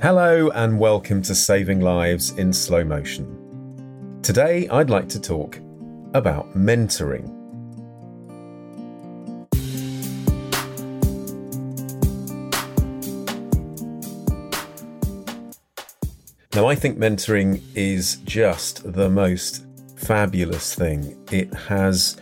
Hello, 0.00 0.48
and 0.50 0.78
welcome 0.78 1.22
to 1.22 1.34
Saving 1.34 1.80
Lives 1.80 2.30
in 2.38 2.52
Slow 2.52 2.84
Motion. 2.84 4.20
Today, 4.22 4.68
I'd 4.68 4.90
like 4.90 5.08
to 5.08 5.20
talk 5.20 5.58
about 6.14 6.54
mentoring. 6.54 7.26
Now, 16.54 16.66
I 16.66 16.74
think 16.74 16.98
mentoring 16.98 17.60
is 17.74 18.16
just 18.24 18.92
the 18.92 19.10
most 19.10 19.66
fabulous 19.96 20.74
thing. 20.74 21.22
It 21.32 21.52
has 21.54 22.16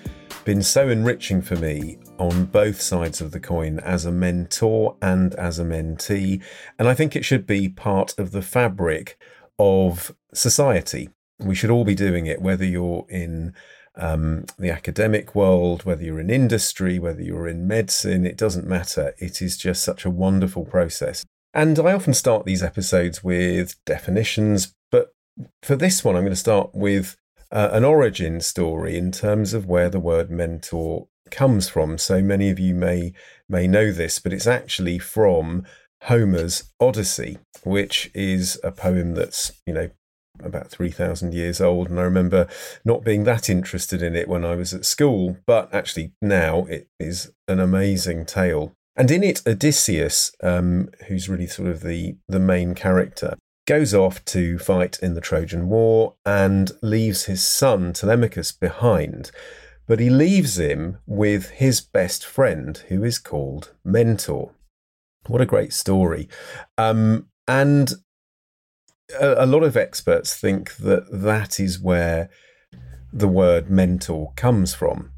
been 0.46 0.62
so 0.62 0.88
enriching 0.88 1.42
for 1.42 1.56
me 1.56 1.98
on 2.18 2.44
both 2.44 2.80
sides 2.80 3.20
of 3.20 3.32
the 3.32 3.40
coin 3.40 3.80
as 3.80 4.06
a 4.06 4.12
mentor 4.12 4.96
and 5.02 5.34
as 5.34 5.58
a 5.58 5.64
mentee. 5.64 6.40
And 6.78 6.88
I 6.88 6.94
think 6.94 7.16
it 7.16 7.24
should 7.24 7.48
be 7.48 7.68
part 7.68 8.16
of 8.16 8.30
the 8.30 8.42
fabric 8.42 9.18
of 9.58 10.14
society. 10.32 11.10
We 11.40 11.56
should 11.56 11.70
all 11.70 11.84
be 11.84 11.96
doing 11.96 12.26
it, 12.26 12.40
whether 12.40 12.64
you're 12.64 13.04
in 13.08 13.54
um, 13.96 14.46
the 14.56 14.70
academic 14.70 15.34
world, 15.34 15.84
whether 15.84 16.04
you're 16.04 16.20
in 16.20 16.30
industry, 16.30 17.00
whether 17.00 17.22
you're 17.22 17.48
in 17.48 17.66
medicine, 17.66 18.24
it 18.24 18.38
doesn't 18.38 18.68
matter. 18.68 19.14
It 19.18 19.42
is 19.42 19.56
just 19.56 19.82
such 19.82 20.04
a 20.04 20.10
wonderful 20.10 20.64
process. 20.64 21.24
And 21.54 21.76
I 21.80 21.92
often 21.92 22.14
start 22.14 22.44
these 22.44 22.62
episodes 22.62 23.24
with 23.24 23.74
definitions, 23.84 24.74
but 24.92 25.12
for 25.62 25.74
this 25.74 26.04
one, 26.04 26.14
I'm 26.14 26.22
going 26.22 26.30
to 26.30 26.36
start 26.36 26.70
with 26.72 27.16
an 27.50 27.84
origin 27.84 28.40
story 28.40 28.96
in 28.96 29.12
terms 29.12 29.54
of 29.54 29.66
where 29.66 29.88
the 29.88 30.00
word 30.00 30.30
mentor 30.30 31.08
comes 31.30 31.68
from. 31.68 31.98
So 31.98 32.22
many 32.22 32.50
of 32.50 32.58
you 32.58 32.74
may 32.74 33.12
may 33.48 33.66
know 33.66 33.92
this, 33.92 34.18
but 34.18 34.32
it's 34.32 34.46
actually 34.46 34.98
from 34.98 35.64
Homer's 36.02 36.64
Odyssey, 36.80 37.38
which 37.64 38.10
is 38.14 38.60
a 38.62 38.70
poem 38.70 39.14
that's 39.14 39.52
you 39.66 39.74
know 39.74 39.90
about 40.42 40.68
3,000 40.68 41.32
years 41.32 41.60
old. 41.60 41.88
And 41.88 41.98
I 41.98 42.02
remember 42.02 42.46
not 42.84 43.04
being 43.04 43.24
that 43.24 43.48
interested 43.48 44.02
in 44.02 44.14
it 44.14 44.28
when 44.28 44.44
I 44.44 44.54
was 44.54 44.74
at 44.74 44.84
school, 44.84 45.38
but 45.46 45.72
actually 45.72 46.12
now 46.20 46.66
it 46.66 46.88
is 47.00 47.32
an 47.48 47.58
amazing 47.58 48.26
tale. 48.26 48.72
And 48.96 49.10
in 49.10 49.22
it, 49.22 49.42
Odysseus, 49.46 50.32
um, 50.42 50.90
who's 51.06 51.28
really 51.28 51.46
sort 51.46 51.68
of 51.68 51.82
the, 51.82 52.16
the 52.28 52.38
main 52.38 52.74
character, 52.74 53.36
goes 53.66 53.92
off 53.92 54.24
to 54.26 54.58
fight 54.58 54.98
in 55.02 55.14
the 55.14 55.20
Trojan 55.20 55.68
War 55.68 56.14
and 56.24 56.70
leaves 56.82 57.24
his 57.24 57.42
son 57.44 57.92
Telemachus 57.92 58.52
behind. 58.52 59.30
But 59.86 60.00
he 60.00 60.10
leaves 60.10 60.58
him 60.58 60.98
with 61.06 61.50
his 61.50 61.80
best 61.80 62.24
friend, 62.24 62.76
who 62.88 63.04
is 63.04 63.18
called 63.18 63.72
Mentor. 63.84 64.52
What 65.26 65.40
a 65.40 65.46
great 65.46 65.72
story. 65.72 66.28
Um, 66.78 67.28
and 67.46 67.92
a, 69.20 69.44
a 69.44 69.46
lot 69.46 69.62
of 69.62 69.76
experts 69.76 70.36
think 70.36 70.76
that 70.76 71.06
that 71.10 71.60
is 71.60 71.80
where 71.80 72.30
the 73.12 73.28
word 73.28 73.70
mentor 73.70 74.32
comes 74.36 74.74
from. 74.74 75.12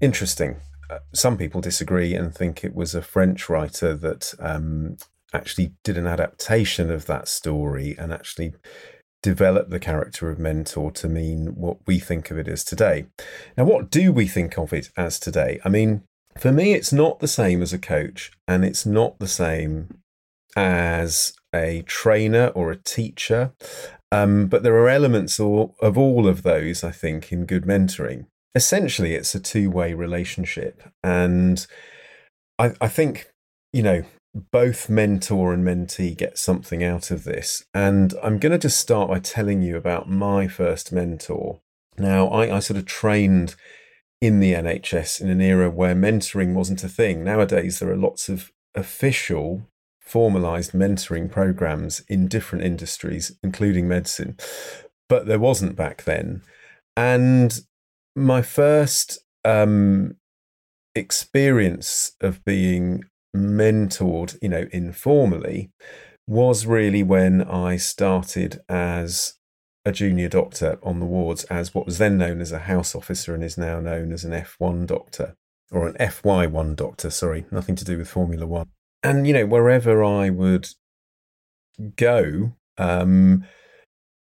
Interesting. 0.00 0.56
Uh, 0.88 0.98
some 1.12 1.36
people 1.36 1.60
disagree 1.60 2.14
and 2.14 2.34
think 2.34 2.64
it 2.64 2.74
was 2.74 2.94
a 2.94 3.02
French 3.02 3.48
writer 3.48 3.94
that 3.94 4.34
um, 4.38 4.96
actually 5.32 5.72
did 5.84 5.98
an 5.98 6.06
adaptation 6.06 6.90
of 6.90 7.06
that 7.06 7.28
story 7.28 7.96
and 7.98 8.12
actually 8.12 8.54
developed 9.22 9.70
the 9.70 9.80
character 9.80 10.30
of 10.30 10.38
mentor 10.38 10.90
to 10.92 11.08
mean 11.08 11.54
what 11.56 11.78
we 11.86 11.98
think 11.98 12.30
of 12.30 12.38
it 12.38 12.48
as 12.48 12.64
today. 12.64 13.06
Now, 13.56 13.64
what 13.64 13.90
do 13.90 14.12
we 14.12 14.26
think 14.26 14.56
of 14.56 14.72
it 14.72 14.90
as 14.96 15.18
today? 15.18 15.60
I 15.64 15.68
mean, 15.68 16.02
for 16.38 16.52
me, 16.52 16.74
it's 16.74 16.92
not 16.92 17.20
the 17.20 17.28
same 17.28 17.62
as 17.62 17.72
a 17.72 17.78
coach, 17.78 18.30
and 18.46 18.64
it's 18.64 18.86
not 18.86 19.18
the 19.18 19.28
same 19.28 19.98
as 20.54 21.32
a 21.54 21.82
trainer 21.82 22.48
or 22.48 22.70
a 22.70 22.76
teacher. 22.76 23.52
Um, 24.12 24.46
but 24.46 24.62
there 24.62 24.76
are 24.76 24.88
elements 24.88 25.40
of, 25.40 25.98
all 25.98 26.28
of 26.28 26.42
those, 26.42 26.84
I 26.84 26.92
think, 26.92 27.32
in 27.32 27.46
good 27.46 27.64
mentoring 27.64 28.26
essentially 28.56 29.14
it's 29.14 29.34
a 29.34 29.40
two-way 29.40 29.92
relationship 29.92 30.82
and 31.04 31.66
I, 32.58 32.72
I 32.80 32.88
think 32.88 33.30
you 33.72 33.82
know 33.82 34.02
both 34.50 34.90
mentor 34.90 35.54
and 35.54 35.64
mentee 35.64 36.16
get 36.16 36.36
something 36.36 36.84
out 36.84 37.10
of 37.10 37.24
this. 37.24 37.64
And 37.72 38.14
i'm 38.22 38.38
going 38.38 38.52
to 38.52 38.58
just 38.58 38.78
start 38.78 39.08
by 39.08 39.18
telling 39.18 39.62
you 39.62 39.76
about 39.76 40.08
my 40.08 40.46
first 40.46 40.92
mentor. 40.92 41.60
Now 41.98 42.28
I, 42.28 42.56
I 42.56 42.58
sort 42.58 42.78
of 42.78 42.84
trained 42.84 43.54
in 44.20 44.40
the 44.40 44.52
nhs 44.52 45.20
in 45.20 45.28
an 45.28 45.40
era 45.40 45.70
where 45.70 45.94
mentoring 45.94 46.54
wasn't 46.54 46.84
a 46.84 46.88
thing. 46.88 47.24
Nowadays 47.24 47.78
there 47.78 47.90
are 47.90 47.96
lots 47.96 48.28
of 48.28 48.52
official 48.74 49.68
formalized 50.00 50.72
mentoring 50.72 51.30
programs 51.30 52.00
in 52.08 52.28
different 52.28 52.64
industries 52.64 53.32
including 53.42 53.88
medicine. 53.88 54.36
But 55.08 55.26
there 55.26 55.38
wasn't 55.38 55.76
back 55.76 56.04
then. 56.04 56.42
And 56.96 57.58
my 58.14 58.42
first 58.42 59.18
um, 59.44 60.16
experience 60.94 62.12
of 62.20 62.44
being 62.44 63.04
mentored, 63.36 64.38
you 64.42 64.48
know, 64.48 64.66
informally, 64.72 65.70
was 66.26 66.66
really 66.66 67.02
when 67.02 67.42
I 67.42 67.76
started 67.76 68.60
as 68.68 69.34
a 69.84 69.92
junior 69.92 70.28
doctor 70.28 70.78
on 70.82 70.98
the 70.98 71.06
wards 71.06 71.44
as 71.44 71.72
what 71.72 71.86
was 71.86 71.98
then 71.98 72.18
known 72.18 72.40
as 72.40 72.50
a 72.50 72.60
house 72.60 72.94
officer 72.94 73.34
and 73.34 73.44
is 73.44 73.56
now 73.56 73.78
known 73.78 74.12
as 74.12 74.24
an 74.24 74.32
F1 74.32 74.86
doctor 74.86 75.36
or 75.70 75.86
an 75.86 75.94
FY1 75.94 76.74
doctor, 76.74 77.10
sorry, 77.10 77.46
nothing 77.50 77.76
to 77.76 77.84
do 77.84 77.98
with 77.98 78.08
Formula 78.08 78.46
One. 78.46 78.68
And, 79.02 79.26
you 79.26 79.32
know, 79.32 79.46
wherever 79.46 80.02
I 80.02 80.30
would 80.30 80.68
go, 81.96 82.52
um, 82.78 83.44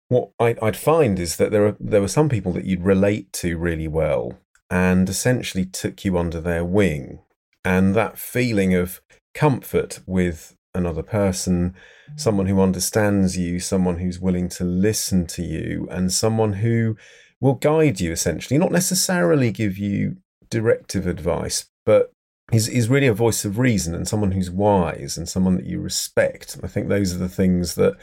what 0.09 0.31
I, 0.39 0.55
would 0.61 0.77
find 0.77 1.19
is 1.19 1.37
that 1.37 1.51
there 1.51 1.65
are 1.65 1.77
there 1.79 2.01
were 2.01 2.07
some 2.07 2.29
people 2.29 2.51
that 2.53 2.65
you'd 2.65 2.83
relate 2.83 3.33
to 3.33 3.57
really 3.57 3.87
well 3.87 4.39
and 4.69 5.09
essentially 5.09 5.65
took 5.65 6.05
you 6.05 6.17
under 6.17 6.39
their 6.39 6.63
wing 6.63 7.19
and 7.65 7.95
that 7.95 8.17
feeling 8.17 8.73
of 8.73 9.01
comfort 9.33 9.99
with 10.05 10.55
another 10.75 11.03
person 11.03 11.75
someone 12.15 12.47
who 12.47 12.59
understands 12.59 13.37
you 13.37 13.59
someone 13.59 13.97
who's 13.97 14.19
willing 14.19 14.49
to 14.49 14.63
listen 14.63 15.25
to 15.25 15.43
you 15.43 15.87
and 15.91 16.11
someone 16.11 16.53
who 16.53 16.95
will 17.39 17.55
guide 17.55 17.99
you 17.99 18.11
essentially. 18.11 18.57
Not 18.57 18.71
necessarily 18.71 19.51
give 19.51 19.77
you 19.77 20.17
directive 20.49 21.07
advice 21.07 21.65
but 21.85 22.11
is, 22.51 22.67
is 22.67 22.89
really 22.89 23.07
a 23.07 23.13
voice 23.13 23.45
of 23.45 23.57
reason 23.57 23.95
and 23.95 24.07
someone 24.07 24.31
who's 24.31 24.51
wise 24.51 25.17
and 25.17 25.27
someone 25.27 25.55
that 25.55 25.65
you 25.65 25.79
respect. 25.79 26.57
I 26.63 26.67
think 26.67 26.87
those 26.87 27.13
are 27.13 27.19
the 27.19 27.29
things 27.29 27.75
that 27.75 27.95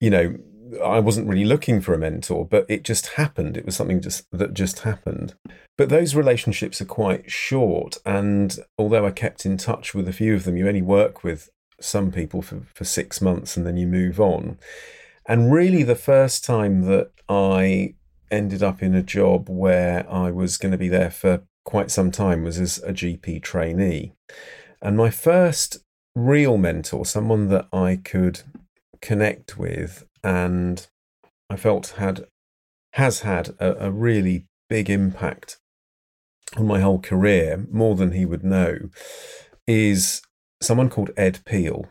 you 0.00 0.10
know 0.10 0.36
I 0.82 1.00
wasn't 1.00 1.28
really 1.28 1.44
looking 1.44 1.80
for 1.80 1.94
a 1.94 1.98
mentor, 1.98 2.44
but 2.44 2.66
it 2.68 2.84
just 2.84 3.08
happened. 3.08 3.56
It 3.56 3.66
was 3.66 3.76
something 3.76 4.00
just 4.00 4.26
that 4.32 4.54
just 4.54 4.80
happened. 4.80 5.34
But 5.76 5.88
those 5.88 6.14
relationships 6.14 6.80
are 6.80 6.86
quite 6.86 7.30
short, 7.30 7.98
and 8.06 8.56
although 8.78 9.06
I 9.06 9.10
kept 9.10 9.44
in 9.44 9.56
touch 9.56 9.94
with 9.94 10.08
a 10.08 10.12
few 10.12 10.34
of 10.34 10.44
them, 10.44 10.56
you 10.56 10.68
only 10.68 10.82
work 10.82 11.24
with 11.24 11.50
some 11.80 12.12
people 12.12 12.42
for, 12.42 12.62
for 12.74 12.84
six 12.84 13.20
months 13.20 13.56
and 13.56 13.66
then 13.66 13.76
you 13.76 13.86
move 13.86 14.20
on. 14.20 14.58
And 15.26 15.52
really, 15.52 15.82
the 15.82 15.96
first 15.96 16.44
time 16.44 16.82
that 16.82 17.10
I 17.28 17.94
ended 18.30 18.62
up 18.62 18.82
in 18.82 18.94
a 18.94 19.02
job 19.02 19.48
where 19.48 20.10
I 20.10 20.30
was 20.30 20.56
going 20.56 20.72
to 20.72 20.78
be 20.78 20.88
there 20.88 21.10
for 21.10 21.42
quite 21.64 21.90
some 21.90 22.10
time 22.10 22.42
was 22.42 22.58
as 22.58 22.78
a 22.78 22.92
GP 22.92 23.42
trainee. 23.42 24.12
And 24.82 24.96
my 24.96 25.10
first 25.10 25.78
real 26.14 26.58
mentor, 26.58 27.06
someone 27.06 27.48
that 27.48 27.66
I 27.72 28.00
could 28.04 28.42
connect 29.04 29.58
with 29.58 30.06
and 30.22 30.86
I 31.50 31.56
felt 31.56 31.94
had 31.98 32.24
has 32.94 33.20
had 33.20 33.50
a, 33.60 33.86
a 33.86 33.90
really 33.90 34.46
big 34.68 34.88
impact 34.88 35.58
on 36.56 36.66
my 36.66 36.80
whole 36.80 37.00
career, 37.00 37.66
more 37.70 37.94
than 37.94 38.12
he 38.12 38.24
would 38.24 38.44
know, 38.44 38.78
is 39.66 40.22
someone 40.62 40.88
called 40.88 41.10
Ed 41.16 41.40
Peile, 41.44 41.86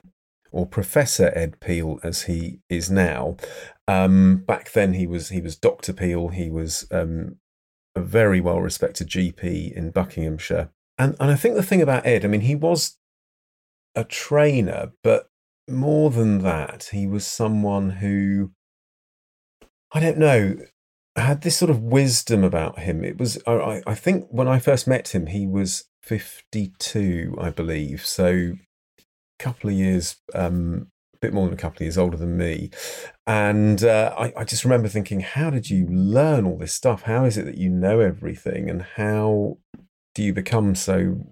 or 0.52 0.66
Professor 0.66 1.32
Ed 1.36 1.60
Peile 1.60 2.00
as 2.04 2.24
he 2.24 2.60
is 2.70 2.90
now. 2.90 3.36
Um, 3.88 4.44
back 4.48 4.72
then, 4.72 4.94
he 4.94 5.06
was 5.06 5.30
he 5.30 5.42
was 5.42 5.56
Doctor 5.56 5.94
Peile. 5.94 6.30
He 6.30 6.50
was 6.50 6.88
um, 6.92 7.38
a 7.96 8.02
very 8.02 8.40
well 8.40 8.62
respected 8.62 9.08
GP 9.08 9.74
in 9.74 9.92
Buckinghamshire, 9.92 10.70
and 10.98 11.16
and 11.20 11.30
I 11.30 11.36
think 11.36 11.56
the 11.56 11.64
thing 11.64 11.82
about 11.82 12.06
Ed, 12.06 12.26
I 12.26 12.28
mean, 12.28 12.42
he 12.42 12.56
was 12.56 12.98
a 13.96 14.04
trainer, 14.04 14.94
but 15.04 15.28
more 15.70 16.10
than 16.10 16.40
that, 16.40 16.90
he 16.92 17.08
was 17.08 17.26
someone 17.26 17.90
who 17.90 18.52
I 19.94 20.00
don't 20.00 20.18
know 20.18 20.58
had 21.16 21.42
this 21.42 21.58
sort 21.58 21.70
of 21.70 21.82
wisdom 21.82 22.44
about 22.44 22.80
him. 22.80 23.04
It 23.04 23.18
was 23.18 23.42
I, 23.46 23.82
I 23.86 23.96
think 23.96 24.28
when 24.30 24.48
I 24.48 24.60
first 24.60 24.88
met 24.88 25.14
him, 25.14 25.28
he 25.28 25.46
was 25.46 25.86
fifty 26.02 26.74
two, 26.80 27.38
I 27.40 27.50
believe. 27.50 28.06
So 28.06 28.54
a 29.00 29.44
couple 29.44 29.70
of 29.70 29.76
years 29.76 30.18
um, 30.34 30.88
a 31.14 31.18
bit 31.20 31.34
more 31.34 31.46
than 31.46 31.54
a 31.54 31.62
couple 31.62 31.78
of 31.78 31.82
years 31.82 31.98
older 31.98 32.18
than 32.18 32.38
me. 32.38 32.72
And 33.28 33.84
uh, 33.84 34.14
I, 34.18 34.34
I, 34.38 34.44
just 34.44 34.66
remember 34.66 34.90
thinking, 34.90 35.22
how 35.22 35.50
did 35.50 35.70
you 35.70 35.88
learn 35.88 36.46
all 36.46 36.58
this 36.58 36.74
stuff? 36.74 37.04
How 37.04 37.26
is 37.26 37.38
it 37.38 37.46
that 37.46 37.58
you 37.58 37.70
know 37.70 38.00
everything? 38.00 38.70
And 38.70 38.82
how 38.82 39.58
do 40.14 40.24
you 40.24 40.34
become 40.34 40.76
so 40.76 41.26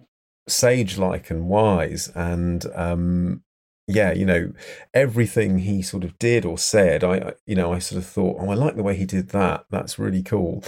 sage 0.47 0.97
like 0.97 1.29
and 1.29 1.47
wise? 1.47 2.09
And 2.15 2.65
um, 2.75 3.43
yeah, 3.91 4.11
you 4.13 4.25
know, 4.25 4.53
everything 4.93 5.59
he 5.59 5.81
sort 5.81 6.03
of 6.03 6.17
did 6.19 6.45
or 6.45 6.57
said, 6.57 7.03
I, 7.03 7.33
you 7.45 7.55
know, 7.55 7.73
I 7.73 7.79
sort 7.79 8.01
of 8.01 8.07
thought, 8.07 8.37
oh, 8.39 8.49
I 8.49 8.55
like 8.55 8.75
the 8.75 8.83
way 8.83 8.95
he 8.95 9.05
did 9.05 9.29
that. 9.29 9.65
That's 9.69 9.99
really 9.99 10.23
cool. 10.23 10.63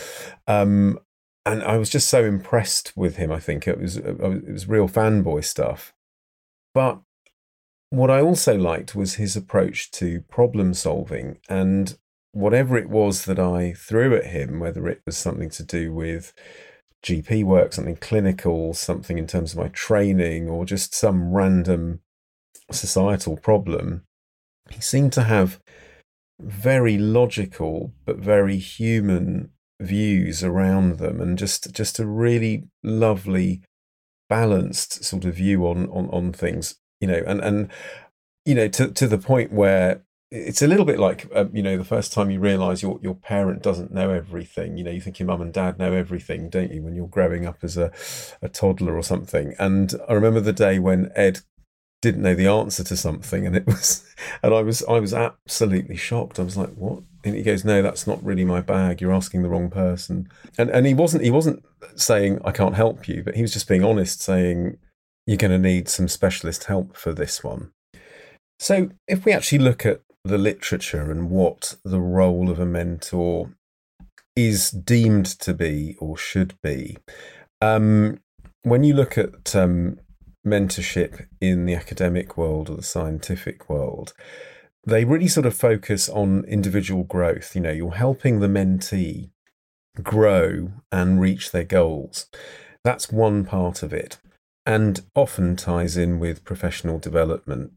Um, 0.47 0.99
and 1.45 1.63
I 1.63 1.77
was 1.77 1.89
just 1.89 2.09
so 2.09 2.23
impressed 2.23 2.93
with 2.95 3.17
him. 3.17 3.31
I 3.31 3.39
think 3.39 3.67
it 3.67 3.79
was 3.79 3.97
it 3.97 4.17
was 4.19 4.67
real 4.67 4.87
fanboy 4.87 5.43
stuff. 5.43 5.93
But 6.73 7.01
what 7.89 8.09
I 8.09 8.21
also 8.21 8.57
liked 8.57 8.95
was 8.95 9.15
his 9.15 9.35
approach 9.35 9.91
to 9.91 10.21
problem 10.21 10.73
solving 10.73 11.37
and 11.47 11.97
whatever 12.31 12.77
it 12.77 12.89
was 12.89 13.25
that 13.25 13.39
I 13.39 13.73
threw 13.73 14.15
at 14.15 14.27
him, 14.27 14.59
whether 14.59 14.87
it 14.87 15.01
was 15.05 15.15
something 15.15 15.49
to 15.51 15.63
do 15.63 15.93
with 15.93 16.33
GP 17.03 17.43
work, 17.43 17.73
something 17.73 17.97
clinical, 17.97 18.73
something 18.73 19.17
in 19.17 19.27
terms 19.27 19.53
of 19.53 19.59
my 19.59 19.67
training, 19.67 20.49
or 20.49 20.65
just 20.65 20.95
some 20.95 21.33
random 21.33 21.99
societal 22.71 23.37
problem, 23.37 24.03
he 24.69 24.81
seemed 24.81 25.13
to 25.13 25.23
have 25.23 25.59
very 26.39 26.97
logical 26.97 27.93
but 28.05 28.17
very 28.17 28.57
human 28.57 29.49
views 29.79 30.43
around 30.43 30.97
them 30.97 31.21
and 31.21 31.37
just 31.37 31.73
just 31.73 31.99
a 31.99 32.05
really 32.05 32.63
lovely 32.83 33.61
balanced 34.29 35.03
sort 35.03 35.25
of 35.25 35.35
view 35.35 35.67
on 35.67 35.87
on, 35.89 36.09
on 36.09 36.33
things 36.33 36.75
you 37.03 37.07
know, 37.07 37.21
and 37.27 37.41
and 37.41 37.69
you 38.45 38.55
know 38.55 38.69
to 38.69 38.87
to 38.87 39.07
the 39.07 39.17
point 39.17 39.51
where 39.51 40.03
it's 40.31 40.61
a 40.61 40.67
little 40.67 40.85
bit 40.85 40.99
like 40.99 41.29
uh, 41.35 41.45
you 41.51 41.61
know 41.61 41.77
the 41.77 41.83
first 41.83 42.13
time 42.13 42.31
you 42.31 42.39
realize 42.39 42.81
your 42.81 42.97
your 43.03 43.13
parent 43.13 43.61
doesn't 43.61 43.93
know 43.93 44.09
everything 44.09 44.77
you 44.77 44.85
know 44.85 44.89
you 44.89 45.01
think 45.01 45.19
your 45.19 45.27
mum 45.27 45.41
and 45.41 45.51
dad 45.51 45.77
know 45.77 45.91
everything 45.91 46.49
don't 46.49 46.71
you 46.71 46.81
when 46.81 46.95
you're 46.95 47.09
growing 47.09 47.45
up 47.45 47.57
as 47.61 47.75
a, 47.75 47.91
a 48.41 48.47
toddler 48.47 48.95
or 48.95 49.03
something. 49.03 49.53
And 49.59 49.93
i 50.07 50.13
remember 50.13 50.39
the 50.39 50.53
day 50.53 50.79
when 50.79 51.11
ed 51.13 51.41
didn't 52.03 52.21
know 52.21 52.35
the 52.35 52.47
answer 52.47 52.83
to 52.83 52.97
something 52.97 53.47
and 53.47 53.55
it 53.55 53.65
was 53.65 54.05
and 54.43 54.53
i 54.53 54.61
was 54.61 54.83
i 54.89 54.99
was 54.99 55.13
absolutely 55.13 55.95
shocked. 55.95 56.39
I 56.39 56.43
was 56.43 56.57
like 56.57 56.69
what? 56.75 57.01
And 57.23 57.35
he 57.35 57.41
goes 57.41 57.63
no 57.65 57.81
that's 57.81 58.05
not 58.05 58.23
really 58.23 58.45
my 58.45 58.61
bag. 58.61 59.01
You're 59.01 59.13
asking 59.13 59.41
the 59.41 59.49
wrong 59.49 59.69
person. 59.69 60.29
And 60.57 60.69
and 60.69 60.85
he 60.85 60.93
wasn't 60.93 61.23
he 61.23 61.31
wasn't 61.31 61.63
saying 61.95 62.39
i 62.45 62.51
can't 62.51 62.75
help 62.75 63.07
you 63.07 63.23
but 63.23 63.35
he 63.35 63.41
was 63.41 63.53
just 63.53 63.67
being 63.67 63.83
honest 63.83 64.21
saying 64.21 64.77
you're 65.25 65.37
going 65.37 65.51
to 65.51 65.59
need 65.59 65.87
some 65.87 66.07
specialist 66.07 66.65
help 66.65 66.97
for 66.97 67.13
this 67.13 67.43
one. 67.43 67.71
So, 68.59 68.89
if 69.07 69.25
we 69.25 69.31
actually 69.31 69.59
look 69.59 69.85
at 69.85 70.01
the 70.23 70.37
literature 70.37 71.11
and 71.11 71.29
what 71.29 71.77
the 71.83 71.99
role 71.99 72.49
of 72.49 72.59
a 72.59 72.65
mentor 72.65 73.51
is 74.35 74.71
deemed 74.71 75.25
to 75.25 75.53
be 75.53 75.95
or 75.99 76.17
should 76.17 76.55
be, 76.61 76.97
um, 77.61 78.19
when 78.63 78.83
you 78.83 78.93
look 78.93 79.17
at 79.17 79.55
um, 79.55 79.99
mentorship 80.45 81.27
in 81.39 81.65
the 81.65 81.75
academic 81.75 82.37
world 82.37 82.69
or 82.69 82.75
the 82.75 82.83
scientific 82.83 83.69
world, 83.69 84.13
they 84.85 85.05
really 85.05 85.27
sort 85.27 85.45
of 85.45 85.55
focus 85.55 86.09
on 86.09 86.43
individual 86.45 87.03
growth. 87.03 87.55
You 87.55 87.61
know, 87.61 87.71
you're 87.71 87.91
helping 87.91 88.39
the 88.39 88.47
mentee 88.47 89.31
grow 90.01 90.71
and 90.91 91.21
reach 91.21 91.51
their 91.51 91.63
goals. 91.63 92.27
That's 92.83 93.11
one 93.11 93.45
part 93.45 93.83
of 93.83 93.93
it 93.93 94.17
and 94.65 95.01
often 95.15 95.55
ties 95.55 95.97
in 95.97 96.19
with 96.19 96.45
professional 96.45 96.99
development. 96.99 97.71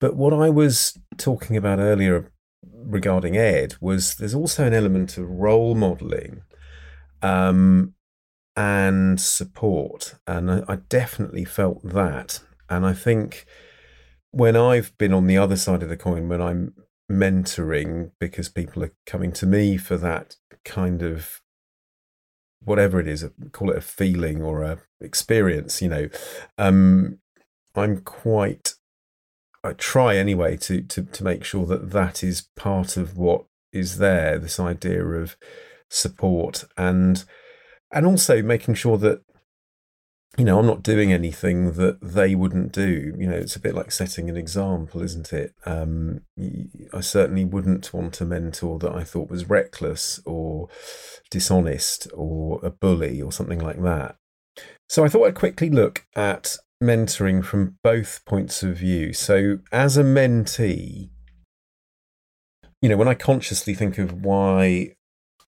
But 0.00 0.16
what 0.16 0.32
I 0.32 0.48
was 0.48 0.98
talking 1.16 1.56
about 1.56 1.78
earlier 1.78 2.32
regarding 2.62 3.36
Ed 3.36 3.74
was 3.80 4.14
there's 4.14 4.34
also 4.34 4.66
an 4.66 4.74
element 4.74 5.18
of 5.18 5.28
role 5.28 5.74
modeling 5.74 6.42
um, 7.22 7.94
and 8.56 9.20
support. 9.20 10.16
And 10.26 10.50
I, 10.50 10.62
I 10.68 10.76
definitely 10.76 11.44
felt 11.44 11.82
that. 11.84 12.40
And 12.68 12.84
I 12.86 12.92
think 12.92 13.46
when 14.30 14.56
I've 14.56 14.96
been 14.98 15.12
on 15.12 15.26
the 15.26 15.38
other 15.38 15.56
side 15.56 15.82
of 15.82 15.88
the 15.88 15.96
coin, 15.96 16.28
when 16.28 16.40
I'm 16.40 16.74
mentoring 17.10 18.12
because 18.20 18.48
people 18.48 18.84
are 18.84 18.94
coming 19.06 19.32
to 19.32 19.46
me 19.46 19.76
for 19.76 19.96
that 19.96 20.36
kind 20.64 21.02
of 21.02 21.40
whatever 22.62 23.00
it 23.00 23.08
is, 23.08 23.24
call 23.52 23.70
it 23.70 23.76
a 23.76 23.80
feeling 23.80 24.42
or 24.42 24.62
a 24.62 24.78
experience, 25.00 25.80
you 25.80 25.88
know, 25.88 26.08
um, 26.58 27.18
I'm 27.74 28.02
quite, 28.02 28.74
I 29.64 29.72
try 29.72 30.16
anyway 30.16 30.56
to, 30.58 30.82
to, 30.82 31.02
to 31.02 31.24
make 31.24 31.44
sure 31.44 31.66
that 31.66 31.90
that 31.90 32.22
is 32.22 32.48
part 32.56 32.96
of 32.96 33.16
what 33.16 33.46
is 33.72 33.98
there, 33.98 34.38
this 34.38 34.60
idea 34.60 35.04
of 35.04 35.36
support 35.88 36.64
and, 36.76 37.24
and 37.92 38.06
also 38.06 38.42
making 38.42 38.74
sure 38.74 38.98
that 38.98 39.22
you 40.38 40.44
know, 40.44 40.60
I'm 40.60 40.66
not 40.66 40.82
doing 40.84 41.12
anything 41.12 41.72
that 41.72 41.98
they 42.00 42.34
wouldn't 42.34 42.72
do. 42.72 43.14
You 43.18 43.26
know, 43.26 43.36
it's 43.36 43.56
a 43.56 43.60
bit 43.60 43.74
like 43.74 43.90
setting 43.90 44.30
an 44.30 44.36
example, 44.36 45.02
isn't 45.02 45.32
it? 45.32 45.54
Um, 45.66 46.20
I 46.92 47.00
certainly 47.00 47.44
wouldn't 47.44 47.92
want 47.92 48.20
a 48.20 48.24
mentor 48.24 48.78
that 48.78 48.94
I 48.94 49.02
thought 49.02 49.28
was 49.28 49.50
reckless 49.50 50.20
or 50.24 50.68
dishonest 51.30 52.06
or 52.14 52.60
a 52.62 52.70
bully 52.70 53.20
or 53.20 53.32
something 53.32 53.58
like 53.58 53.82
that. 53.82 54.16
So 54.88 55.04
I 55.04 55.08
thought 55.08 55.26
I'd 55.26 55.34
quickly 55.34 55.68
look 55.68 56.06
at 56.14 56.56
mentoring 56.82 57.44
from 57.44 57.78
both 57.82 58.24
points 58.24 58.62
of 58.62 58.76
view. 58.76 59.12
So 59.12 59.58
as 59.72 59.96
a 59.96 60.04
mentee, 60.04 61.10
you 62.80 62.88
know, 62.88 62.96
when 62.96 63.08
I 63.08 63.14
consciously 63.14 63.74
think 63.74 63.98
of 63.98 64.24
why 64.24 64.94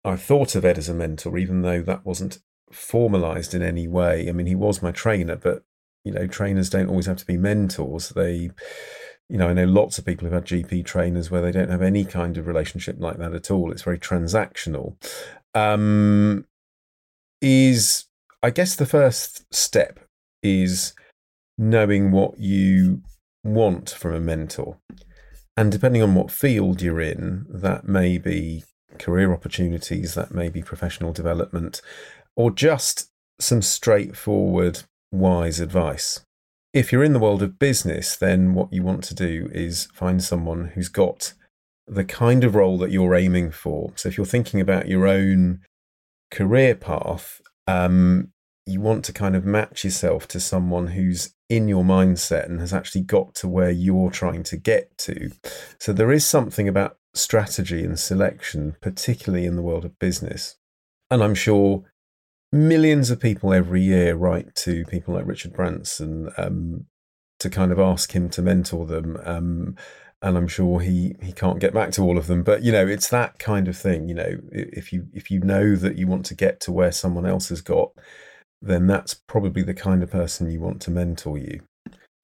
I 0.05 0.17
thought 0.17 0.55
of 0.55 0.65
Ed 0.65 0.79
as 0.79 0.89
a 0.89 0.95
mentor, 0.95 1.39
even 1.39 1.63
though 1.63 1.81
that 1.83 2.05
wasn't 2.05 2.39
formalized 2.71 3.55
in 3.55 3.63
any 3.63 3.89
way. 3.89 4.29
I 4.29 4.33
mean, 4.33 4.47
he 4.47 4.55
was 4.55 4.83
my 4.83 4.93
trainer, 4.93 5.37
but 5.37 5.65
you 6.05 6.13
know, 6.13 6.27
trainers 6.27 6.69
don't 6.69 6.89
always 6.89 7.07
have 7.07 7.17
to 7.19 7.27
be 7.27 7.39
mentors. 7.39 8.11
They, 8.11 8.51
you 9.29 9.39
know, 9.39 9.49
I 9.49 9.55
know 9.55 9.65
lots 9.65 9.99
of 9.99 10.05
people 10.05 10.25
who've 10.25 10.35
had 10.35 10.45
GP 10.45 10.85
trainers 10.85 11.31
where 11.31 11.41
they 11.41 11.53
don't 11.53 11.71
have 11.71 11.83
any 11.83 12.05
kind 12.05 12.37
of 12.37 12.47
relationship 12.47 12.97
like 12.99 13.17
that 13.19 13.35
at 13.35 13.51
all. 13.51 13.73
It's 13.73 13.83
very 13.83 13.99
transactional. 13.99 14.97
Um, 15.55 16.47
is 17.41 18.05
I 18.43 18.51
guess 18.51 18.77
the 18.77 18.87
first 18.87 19.53
step 19.55 20.01
is 20.43 20.93
knowing 21.57 22.11
what 22.11 22.39
you 22.39 23.03
want 23.43 23.91
from 23.91 24.15
a 24.15 24.21
mentor. 24.21 24.79
And 25.57 25.71
depending 25.71 26.03
on 26.03 26.15
what 26.15 26.31
field 26.31 26.83
you're 26.83 27.01
in, 27.01 27.47
that 27.49 27.87
may 27.87 28.19
be 28.19 28.65
career 28.99 29.33
opportunities, 29.33 30.15
that 30.15 30.35
may 30.35 30.49
be 30.49 30.63
professional 30.63 31.13
development, 31.13 31.81
or 32.37 32.51
just 32.51 33.11
some 33.41 33.63
straightforward, 33.63 34.83
wise 35.13 35.61
advice. 35.61 36.25
If 36.73 36.91
you're 36.91 37.05
in 37.05 37.13
the 37.13 37.21
world 37.21 37.43
of 37.43 37.59
business, 37.59 38.17
then 38.17 38.55
what 38.55 38.73
you 38.73 38.83
want 38.83 39.05
to 39.05 39.15
do 39.15 39.49
is 39.53 39.87
find 39.95 40.23
someone 40.23 40.73
who's 40.75 40.89
got 40.89 41.35
the 41.87 42.05
kind 42.05 42.45
of 42.45 42.55
role 42.55 42.79
that 42.79 42.91
you're 42.91 43.15
aiming 43.15 43.51
for. 43.53 43.93
So 43.97 44.09
if 44.09 44.17
you're 44.17 44.27
thinking 44.27 44.61
about 44.61 44.89
your 44.89 45.07
own 45.07 45.61
career 46.31 46.75
path, 46.75 47.41
um, 47.67 48.33
you 48.67 48.81
want 48.81 49.05
to 49.05 49.13
kind 49.13 49.37
of 49.37 49.45
match 49.45 49.85
yourself 49.85 50.27
to 50.29 50.41
someone 50.41 50.89
who's 50.89 51.35
in 51.49 51.69
your 51.69 51.85
mindset 51.85 52.47
and 52.47 52.61
has 52.61 52.73
actually 52.73 53.03
got 53.03 53.35
to 53.37 53.49
where 53.49 53.71
you're 53.71 54.11
trying 54.11 54.43
to 54.45 54.57
get 54.57 54.97
to. 54.99 55.31
So 55.79 55.93
there 55.93 56.11
is 56.11 56.27
something 56.27 56.67
about 56.67 56.97
strategy 57.15 57.85
and 57.85 57.99
selection, 57.99 58.77
particularly 58.81 59.47
in 59.47 59.57
the 59.57 59.63
world 59.63 59.85
of 59.85 59.99
business. 59.99 60.57
And 61.11 61.23
I'm 61.23 61.35
sure 61.35 61.85
millions 62.53 63.11
of 63.11 63.21
people 63.21 63.53
every 63.53 63.83
year 63.83 64.15
write 64.15 64.55
to 64.55 64.85
people 64.87 65.15
like 65.15 65.27
Richard 65.27 65.53
Branson 65.53 66.31
um, 66.37 66.87
to 67.41 67.51
kind 67.51 67.73
of 67.73 67.79
ask 67.79 68.13
him 68.13 68.29
to 68.31 68.43
mentor 68.43 68.87
them. 68.87 69.19
Um, 69.25 69.77
and 70.23 70.39
I'm 70.39 70.49
sure 70.49 70.81
he 70.81 71.17
he 71.21 71.33
can't 71.33 71.61
get 71.61 71.75
back 71.75 71.91
to 71.93 72.03
all 72.03 72.17
of 72.17 72.29
them. 72.29 72.43
But 72.43 72.63
you 72.63 72.73
know, 72.73 72.87
it's 72.87 73.09
that 73.09 73.39
kind 73.39 73.69
of 73.69 73.77
thing. 73.77 74.09
You 74.09 74.15
know, 74.15 74.39
if 74.53 74.93
you 74.93 75.07
if 75.13 75.31
you 75.31 75.41
know 75.41 75.77
that 75.77 75.99
you 75.99 76.07
want 76.07 76.25
to 76.27 76.35
get 76.35 76.61
to 76.61 76.73
where 76.73 76.93
someone 76.93 77.27
else 77.27 77.51
has 77.51 77.61
got, 77.61 77.91
then 78.63 78.87
that's 78.87 79.13
probably 79.13 79.63
the 79.63 79.75
kind 79.75 80.03
of 80.03 80.11
person 80.11 80.51
you 80.51 80.61
want 80.61 80.81
to 80.83 80.91
mentor 80.91 81.37
you. 81.37 81.61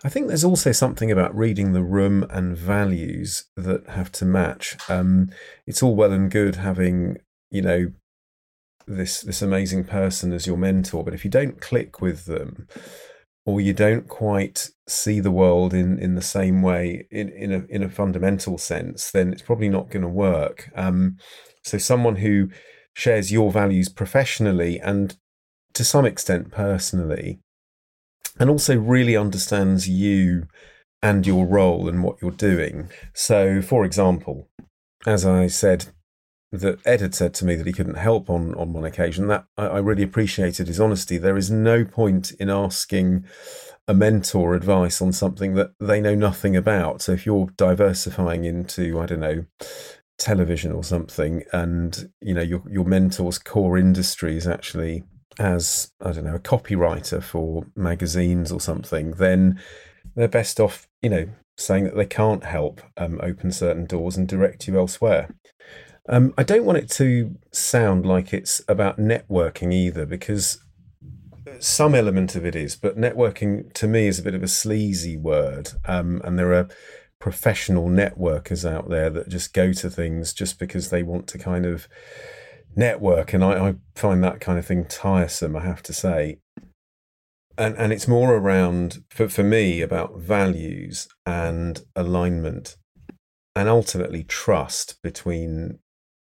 I 0.03 0.09
think 0.09 0.29
there's 0.29 0.45
also 0.45 0.73
something 0.73 1.11
about 1.11 1.37
reading 1.37 1.73
the 1.73 1.83
room 1.83 2.25
and 2.31 2.57
values 2.57 3.45
that 3.57 3.87
have 3.89 4.11
to 4.13 4.25
match. 4.25 4.77
Um, 4.89 5.31
it's 5.67 5.83
all 5.83 5.95
well 5.95 6.13
and 6.13 6.31
good 6.31 6.57
having, 6.57 7.19
you 7.51 7.61
know, 7.61 7.93
this 8.87 9.21
this 9.21 9.43
amazing 9.43 9.85
person 9.85 10.33
as 10.33 10.47
your 10.47 10.57
mentor, 10.57 11.05
but 11.05 11.15
if 11.15 11.25
you 11.25 11.31
don't 11.31 11.61
click 11.61 12.01
with 12.01 12.25
them, 12.25 12.67
or 13.47 13.61
you 13.61 13.73
don't 13.73 14.09
quite 14.09 14.71
see 14.89 15.21
the 15.21 15.31
world 15.31 15.73
in, 15.73 15.99
in 15.99 16.15
the 16.15 16.23
same 16.23 16.63
way 16.63 17.07
in, 17.11 17.29
in 17.31 17.53
a 17.53 17.65
in 17.69 17.83
a 17.83 17.89
fundamental 17.89 18.59
sense, 18.59 19.11
then 19.11 19.33
it's 19.33 19.43
probably 19.43 19.69
not 19.69 19.91
going 19.91 20.03
to 20.03 20.09
work. 20.09 20.71
Um, 20.75 21.19
so 21.63 21.79
someone 21.79 22.17
who 22.17 22.49
shares 22.95 23.31
your 23.31 23.51
values 23.51 23.89
professionally 23.89 24.81
and 24.81 25.17
to 25.75 25.85
some 25.85 26.05
extent 26.05 26.51
personally 26.51 27.41
and 28.41 28.51
also 28.51 28.77
really 28.77 29.17
understands 29.17 29.89
you 29.89 30.49
and 31.03 31.27
your 31.27 31.47
role 31.47 31.89
and 31.89 32.03
what 32.03 32.21
you're 32.21 32.31
doing. 32.31 32.91
So, 33.15 33.63
for 33.63 33.85
example, 33.85 34.49
as 35.07 35.25
I 35.25 35.47
said, 35.47 35.87
that 36.53 36.85
Ed 36.85 37.01
had 37.01 37.15
said 37.15 37.33
to 37.35 37.45
me 37.45 37.55
that 37.55 37.67
he 37.67 37.73
couldn't 37.73 37.95
help 37.95 38.29
on, 38.29 38.55
on 38.57 38.73
one 38.73 38.85
occasion. 38.85 39.29
That 39.29 39.45
I, 39.57 39.67
I 39.67 39.79
really 39.79 40.03
appreciated 40.03 40.67
his 40.67 40.81
honesty. 40.81 41.17
There 41.17 41.37
is 41.37 41.51
no 41.51 41.85
point 41.85 42.33
in 42.33 42.51
asking 42.51 43.25
a 43.87 43.95
mentor 43.95 44.55
advice 44.55 45.01
on 45.01 45.13
something 45.13 45.55
that 45.55 45.73
they 45.79 46.01
know 46.01 46.15
nothing 46.15 46.57
about. 46.57 47.03
So 47.03 47.13
if 47.13 47.25
you're 47.25 47.51
diversifying 47.57 48.45
into, 48.45 49.01
I 49.01 49.07
don't 49.07 49.21
know, 49.21 49.45
television 50.19 50.73
or 50.73 50.83
something, 50.83 51.45
and 51.53 52.11
you 52.21 52.35
know 52.35 52.43
your 52.43 52.63
your 52.69 52.85
mentor's 52.85 53.39
core 53.39 53.79
industry 53.79 54.37
is 54.37 54.47
actually 54.47 55.05
as 55.41 55.93
I 56.01 56.13
don't 56.13 56.25
know 56.25 56.37
a 56.37 56.41
copywriter 56.41 57.23
for 57.23 57.67
magazines 57.75 58.53
or 58.53 58.61
something, 58.61 59.13
then 59.13 59.61
they're 60.15 60.29
best 60.29 60.61
off 60.61 60.89
you 61.03 61.11
know 61.11 61.29
saying 61.57 61.85
that 61.85 61.97
they 61.97 62.07
can't 62.07 62.45
help 62.45 62.81
um, 62.97 63.21
open 63.23 63.51
certain 63.51 63.85
doors 63.87 64.17
and 64.17 64.29
direct 64.29 64.67
you 64.69 64.79
elsewhere. 64.79 65.35
Um, 66.09 66.33
I 66.39 66.43
don't 66.43 66.65
want 66.65 66.79
it 66.79 66.91
to 66.93 67.37
sound 67.53 68.07
like 68.07 68.33
it's 68.33 68.63
about 68.67 68.99
networking 68.99 69.73
either, 69.73 70.07
because 70.07 70.59
some 71.59 71.95
element 71.95 72.35
of 72.35 72.45
it 72.45 72.57
is, 72.57 72.77
but 72.77 72.99
networking 72.99 73.73
to 73.75 73.87
me 73.87 74.07
is 74.07 74.19
a 74.19 74.23
bit 74.23 74.35
of 74.35 74.43
a 74.43 74.49
sleazy 74.49 75.17
word, 75.17 75.71
um, 75.85 76.21
and 76.25 76.39
there 76.39 76.53
are 76.55 76.69
professional 77.19 77.89
networkers 77.89 78.69
out 78.69 78.89
there 78.89 79.11
that 79.11 79.29
just 79.29 79.53
go 79.53 79.73
to 79.73 79.91
things 79.91 80.33
just 80.33 80.59
because 80.59 80.89
they 80.89 81.03
want 81.03 81.27
to 81.29 81.39
kind 81.39 81.67
of 81.67 81.87
network, 82.77 83.33
and 83.33 83.45
I, 83.45 83.69
I 83.69 83.75
find 83.95 84.23
that 84.25 84.41
kind 84.41 84.59
of 84.59 84.67
thing 84.67 84.85
tiresome. 84.85 85.57
I 85.57 85.61
have 85.61 85.83
to 85.85 85.93
say, 85.93 86.39
and 87.59 87.77
and 87.77 87.93
it's 87.93 88.09
more 88.09 88.35
around 88.35 89.05
for 89.11 89.29
for 89.29 89.43
me 89.43 89.81
about 89.81 90.19
values 90.19 91.09
and 91.27 91.83
alignment, 91.97 92.77
and 93.55 93.69
ultimately 93.69 94.25
trust 94.25 95.03
between 95.03 95.79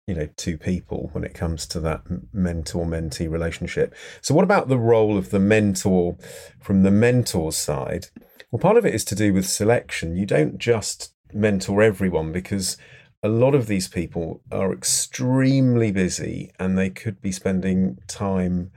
you 0.07 0.15
know 0.15 0.29
two 0.37 0.59
people 0.59 1.11
when 1.13 1.25
it 1.25 1.35
comes 1.35 1.67
to 1.67 1.81
that 1.81 2.03
mentor 2.33 2.85
mentee 2.85 3.31
relationship. 3.31 3.95
So 4.21 4.35
what 4.35 4.45
about 4.45 4.69
the 4.69 4.79
role 4.79 5.17
of 5.17 5.31
the 5.31 5.41
mentor 5.41 6.17
from 6.61 6.83
the 6.83 6.91
mentor's 6.91 7.57
side? 7.57 8.09
Well 8.51 8.61
part 8.61 8.77
of 8.77 8.87
it 8.87 8.95
is 8.95 9.05
to 9.07 9.15
do 9.15 9.33
with 9.33 9.47
selection. 9.47 10.17
You 10.17 10.27
don't 10.27 10.59
just 10.59 11.13
mentor 11.33 11.83
everyone 11.83 12.33
because 12.33 12.77
a 13.25 13.29
lot 13.29 13.55
of 13.55 13.67
these 13.67 13.89
people 13.89 14.43
are 14.53 14.71
extremely 14.71 15.91
busy 15.91 16.53
and 16.61 16.77
they 16.77 16.91
could 16.91 17.23
be 17.23 17.33
spending 17.33 17.97
time 18.07 18.71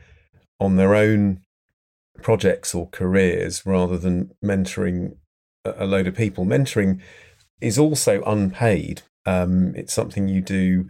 on 0.57 0.77
their 0.77 0.95
own 0.95 1.41
projects 2.21 2.73
or 2.73 2.87
careers 2.89 3.65
rather 3.65 3.97
than 3.97 4.31
mentoring 4.43 5.17
a 5.65 5.85
load 5.85 6.07
of 6.07 6.15
people. 6.15 6.45
Mentoring 6.45 7.01
is 7.59 7.77
also 7.77 8.23
unpaid. 8.23 9.01
Um, 9.25 9.75
it's 9.75 9.93
something 9.93 10.29
you 10.29 10.39
do 10.39 10.87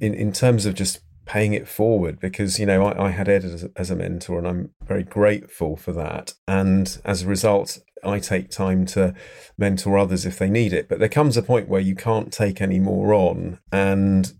in, 0.00 0.12
in 0.12 0.32
terms 0.32 0.66
of 0.66 0.74
just 0.74 1.02
paying 1.24 1.52
it 1.52 1.68
forward 1.68 2.18
because 2.18 2.58
you 2.58 2.66
know 2.66 2.84
I, 2.84 3.06
I 3.06 3.10
had 3.10 3.28
Ed 3.28 3.44
as, 3.44 3.64
as, 3.76 3.92
a 3.92 3.96
mentor 3.96 4.38
and 4.38 4.48
I'm 4.48 4.70
very 4.84 5.04
grateful 5.04 5.76
for 5.76 5.92
that 5.92 6.34
and 6.48 7.00
as 7.04 7.22
a 7.22 7.28
result 7.28 7.78
I 8.02 8.18
take 8.18 8.50
time 8.50 8.86
to 8.86 9.14
mentor 9.56 9.98
others 9.98 10.26
if 10.26 10.38
they 10.38 10.50
need 10.50 10.72
it. 10.72 10.88
But 10.88 10.98
there 10.98 11.08
comes 11.08 11.36
a 11.36 11.42
point 11.42 11.68
where 11.68 11.80
you 11.80 11.94
can't 11.94 12.32
take 12.32 12.60
any 12.60 12.80
more 12.80 13.14
on. 13.14 13.58
And 13.70 14.32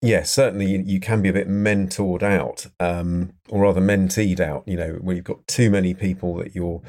yeah, 0.00 0.24
certainly 0.24 0.82
you 0.82 0.98
can 0.98 1.22
be 1.22 1.28
a 1.28 1.32
bit 1.32 1.48
mentored 1.48 2.22
out, 2.22 2.66
um, 2.80 3.34
or 3.48 3.62
rather 3.62 3.80
menteed 3.80 4.40
out, 4.40 4.66
you 4.66 4.76
know, 4.76 4.94
where 5.00 5.16
you've 5.16 5.24
got 5.24 5.46
too 5.46 5.70
many 5.70 5.94
people 5.94 6.34
that 6.36 6.54
you're 6.54 6.82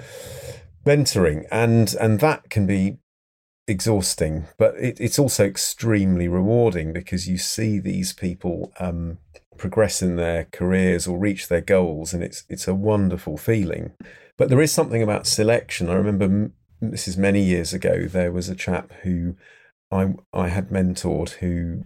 mentoring. 0.86 1.46
And 1.52 1.94
and 2.00 2.20
that 2.22 2.50
can 2.50 2.66
be 2.66 2.98
exhausting, 3.68 4.46
but 4.58 4.76
it, 4.76 5.00
it's 5.00 5.20
also 5.20 5.46
extremely 5.46 6.28
rewarding 6.28 6.92
because 6.92 7.28
you 7.28 7.38
see 7.38 7.80
these 7.80 8.14
people 8.14 8.74
um, 8.80 9.20
progress 9.58 10.02
in 10.02 10.16
their 10.16 10.46
careers 10.52 11.08
or 11.08 11.18
reach 11.18 11.48
their 11.48 11.62
goals, 11.62 12.14
and 12.14 12.24
it's 12.24 12.44
it's 12.50 12.68
a 12.68 12.76
wonderful 12.76 13.38
feeling. 13.38 13.94
But 14.38 14.50
there 14.50 14.62
is 14.62 14.72
something 14.72 15.04
about 15.04 15.28
selection. 15.28 15.90
I 15.90 15.94
remember 15.94 16.52
this 16.82 17.08
is 17.08 17.18
many 17.18 17.42
years 17.42 17.74
ago. 17.74 18.06
There 18.08 18.32
was 18.32 18.50
a 18.50 18.56
chap 18.56 18.92
who 19.04 19.36
I 19.92 20.16
I 20.34 20.50
had 20.50 20.70
mentored 20.70 21.32
who 21.32 21.84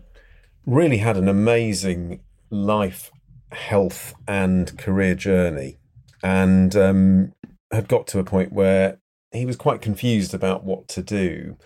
really 0.66 0.98
had 0.98 1.18
an 1.18 1.27
amazing 1.27 2.22
life, 2.50 3.12
health, 3.51 4.13
and 4.27 4.77
career 4.77 5.16
journey, 5.16 5.77
and 6.24 6.75
um, 6.75 7.34
had 7.72 7.88
got 7.88 8.08
to 8.08 8.20
a 8.20 8.24
point 8.24 8.54
where 8.54 9.00
he 9.32 9.46
was 9.46 9.58
quite 9.58 9.82
confused 9.82 10.34
about 10.34 10.63
what 10.63 10.88
to 10.89 11.01
do, 11.01 11.58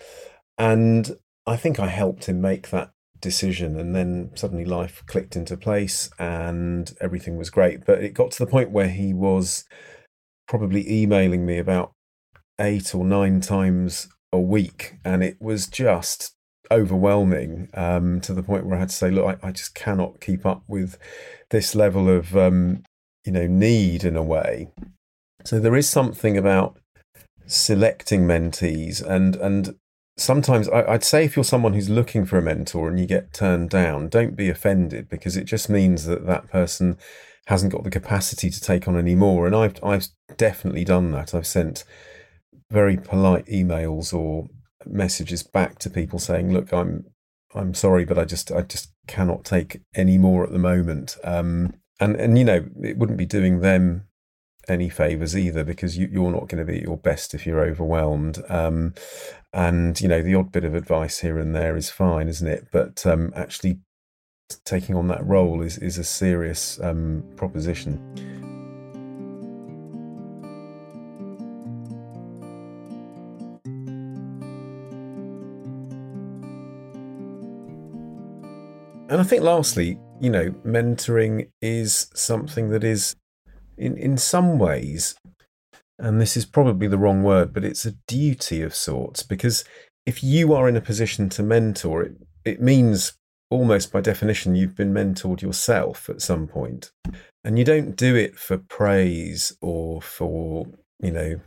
and 0.58 1.16
I 1.46 1.56
think 1.56 1.78
I 1.78 1.88
helped 1.88 2.26
him 2.26 2.40
make 2.40 2.70
that 2.70 2.92
decision 3.20 3.78
and 3.78 3.94
then 3.94 4.32
suddenly 4.34 4.64
life 4.64 5.04
clicked 5.06 5.36
into 5.36 5.56
place 5.56 6.10
and 6.18 6.92
everything 7.00 7.36
was 7.36 7.50
great 7.50 7.86
but 7.86 8.02
it 8.02 8.14
got 8.14 8.32
to 8.32 8.44
the 8.44 8.50
point 8.50 8.72
where 8.72 8.88
he 8.88 9.14
was 9.14 9.64
probably 10.46 10.90
emailing 10.90 11.46
me 11.46 11.58
about 11.58 11.92
eight 12.60 12.94
or 12.94 13.04
nine 13.04 13.40
times 13.40 14.08
a 14.32 14.40
week, 14.40 14.94
and 15.04 15.22
it 15.22 15.36
was 15.40 15.66
just 15.66 16.34
overwhelming 16.70 17.68
um, 17.74 18.20
to 18.22 18.32
the 18.32 18.42
point 18.42 18.64
where 18.64 18.76
I 18.76 18.80
had 18.80 18.88
to 18.88 18.94
say, 18.94 19.10
"Look, 19.10 19.38
I, 19.42 19.48
I 19.48 19.52
just 19.52 19.74
cannot 19.74 20.20
keep 20.20 20.46
up 20.46 20.62
with 20.66 20.98
this 21.50 21.74
level 21.74 22.08
of 22.08 22.36
um, 22.36 22.82
you 23.24 23.32
know 23.32 23.46
need 23.46 24.04
in 24.04 24.16
a 24.16 24.22
way." 24.22 24.70
So 25.44 25.58
there 25.58 25.76
is 25.76 25.88
something 25.88 26.38
about 26.38 26.78
selecting 27.46 28.22
mentees, 28.26 29.02
and 29.02 29.36
and 29.36 29.76
sometimes 30.16 30.68
I, 30.68 30.84
I'd 30.84 31.04
say 31.04 31.24
if 31.24 31.36
you're 31.36 31.44
someone 31.44 31.74
who's 31.74 31.90
looking 31.90 32.24
for 32.24 32.38
a 32.38 32.42
mentor 32.42 32.88
and 32.88 32.98
you 32.98 33.06
get 33.06 33.32
turned 33.32 33.70
down, 33.70 34.08
don't 34.08 34.36
be 34.36 34.48
offended 34.48 35.08
because 35.08 35.36
it 35.36 35.44
just 35.44 35.68
means 35.68 36.06
that 36.06 36.26
that 36.26 36.48
person 36.48 36.96
hasn't 37.46 37.72
got 37.72 37.84
the 37.84 37.90
capacity 37.90 38.50
to 38.50 38.60
take 38.60 38.86
on 38.86 38.96
any 38.96 39.14
more. 39.14 39.46
And 39.46 39.54
I've 39.54 39.82
I've 39.82 40.06
definitely 40.36 40.84
done 40.84 41.10
that. 41.12 41.34
I've 41.34 41.46
sent 41.46 41.84
very 42.70 42.96
polite 42.96 43.46
emails 43.46 44.14
or 44.14 44.48
messages 44.86 45.42
back 45.42 45.78
to 45.80 45.90
people 45.90 46.18
saying, 46.18 46.52
"Look, 46.52 46.72
I'm 46.72 47.06
I'm 47.54 47.74
sorry, 47.74 48.04
but 48.04 48.18
I 48.18 48.24
just 48.24 48.50
I 48.52 48.62
just 48.62 48.92
cannot 49.06 49.44
take 49.44 49.80
any 49.94 50.18
more 50.18 50.44
at 50.44 50.52
the 50.52 50.58
moment." 50.58 51.16
Um, 51.24 51.74
and 52.00 52.16
and 52.16 52.38
you 52.38 52.44
know, 52.44 52.66
it 52.82 52.96
wouldn't 52.96 53.18
be 53.18 53.26
doing 53.26 53.60
them 53.60 54.06
any 54.68 54.88
favors 54.88 55.36
either 55.36 55.64
because 55.64 55.98
you, 55.98 56.08
you're 56.10 56.30
not 56.30 56.48
going 56.48 56.64
to 56.64 56.72
be 56.72 56.78
at 56.78 56.84
your 56.84 56.96
best 56.96 57.34
if 57.34 57.46
you're 57.46 57.64
overwhelmed. 57.64 58.38
Um, 58.48 58.94
and 59.52 60.00
you 60.00 60.08
know, 60.08 60.22
the 60.22 60.34
odd 60.34 60.52
bit 60.52 60.64
of 60.64 60.74
advice 60.74 61.18
here 61.18 61.38
and 61.38 61.54
there 61.54 61.76
is 61.76 61.90
fine, 61.90 62.28
isn't 62.28 62.46
it? 62.46 62.68
But 62.72 63.04
um, 63.06 63.32
actually 63.34 63.80
taking 64.64 64.94
on 64.94 65.08
that 65.08 65.24
role 65.26 65.62
is, 65.62 65.78
is 65.78 65.98
a 65.98 66.04
serious 66.04 66.80
um, 66.80 67.24
proposition. 67.36 68.00
And 79.08 79.20
I 79.20 79.24
think, 79.24 79.42
lastly, 79.42 79.98
you 80.20 80.30
know, 80.30 80.50
mentoring 80.64 81.50
is 81.60 82.10
something 82.14 82.70
that 82.70 82.82
is, 82.82 83.14
in, 83.76 83.98
in 83.98 84.16
some 84.16 84.58
ways, 84.58 85.14
and 85.98 86.20
this 86.20 86.36
is 86.36 86.46
probably 86.46 86.88
the 86.88 86.96
wrong 86.96 87.22
word, 87.22 87.52
but 87.52 87.64
it's 87.64 87.84
a 87.84 87.92
duty 88.06 88.62
of 88.62 88.74
sorts 88.74 89.22
because 89.22 89.64
if 90.06 90.24
you 90.24 90.54
are 90.54 90.68
in 90.68 90.76
a 90.76 90.80
position 90.80 91.28
to 91.28 91.42
mentor, 91.42 92.02
it 92.02 92.16
it 92.44 92.60
means 92.60 93.14
almost 93.52 93.92
by 93.92 94.00
definition 94.00 94.54
you've 94.54 94.76
been 94.76 94.92
mentored 94.92 95.42
yourself 95.42 96.08
at 96.08 96.22
some 96.22 96.46
point. 96.46 96.90
And 97.44 97.58
you 97.58 97.64
don't 97.64 97.96
do 97.96 98.14
it 98.16 98.38
for 98.38 98.58
praise 98.58 99.52
or 99.60 100.00
for 100.00 100.66
you 101.00 101.10
know 101.10 101.40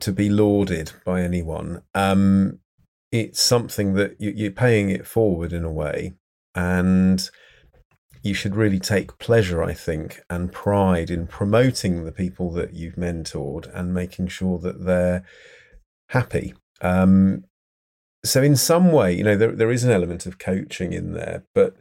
to 0.00 0.12
be 0.12 0.28
lauded 0.28 0.92
by 1.04 1.22
anyone. 1.22 1.82
Um 1.94 2.60
it's 3.12 3.40
something 3.40 3.94
that 3.94 4.20
you, 4.20 4.46
are 4.46 4.52
paying 4.52 4.90
it 4.90 5.06
forward 5.06 5.52
in 5.52 5.64
a 5.64 5.72
way. 5.72 6.14
And 6.54 7.28
you 8.22 8.34
should 8.34 8.54
really 8.54 8.78
take 8.78 9.16
pleasure 9.18 9.62
i 9.62 9.72
think 9.72 10.20
and 10.28 10.52
pride 10.52 11.08
in 11.10 11.26
promoting 11.26 12.04
the 12.04 12.12
people 12.12 12.50
that 12.52 12.74
you've 12.74 12.96
mentored 12.96 13.66
and 13.74 13.94
making 13.94 14.28
sure 14.28 14.58
that 14.58 14.84
they're 14.84 15.24
happy. 16.08 16.54
Um 16.80 17.44
so 18.24 18.42
in 18.42 18.56
some 18.56 18.92
way, 18.92 19.12
you 19.12 19.24
know, 19.24 19.36
there 19.36 19.52
there 19.52 19.70
is 19.70 19.84
an 19.84 19.90
element 19.90 20.26
of 20.26 20.38
coaching 20.38 20.92
in 20.92 21.12
there, 21.12 21.44
but 21.54 21.76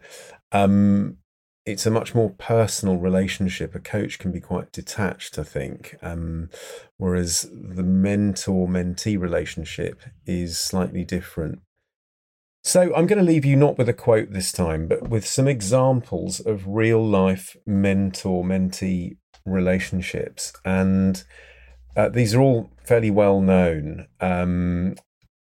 um, 0.52 1.18
it's 1.66 1.86
a 1.86 1.92
much 1.92 2.16
more 2.16 2.32
personal 2.32 2.98
relationship. 2.98 3.76
A 3.76 3.80
coach 3.80 4.20
can 4.20 4.32
be 4.32 4.40
quite 4.40 4.72
detached, 4.72 5.38
I 5.38 5.44
think, 5.44 5.96
um, 6.02 6.50
whereas 6.98 7.50
the 7.52 7.84
mentor 7.84 8.68
mentee 8.68 9.20
relationship 9.20 10.02
is 10.26 10.58
slightly 10.58 11.04
different. 11.04 11.60
So 12.64 12.94
I'm 12.96 13.08
going 13.08 13.20
to 13.20 13.32
leave 13.32 13.46
you 13.46 13.56
not 13.56 13.78
with 13.78 13.88
a 13.88 13.94
quote 13.94 14.32
this 14.32 14.52
time, 14.52 14.88
but 14.88 15.10
with 15.10 15.26
some 15.26 15.48
examples 15.48 16.40
of 16.40 16.68
real 16.68 17.06
life 17.06 17.56
mentor 17.66 18.44
mentee 18.44 19.18
relationships. 19.46 20.54
And 20.66 21.24
uh, 21.96 22.10
these 22.10 22.34
are 22.34 22.42
all 22.42 22.72
fairly 22.84 23.12
well 23.12 23.42
known. 23.42 24.08
Um, 24.20 24.96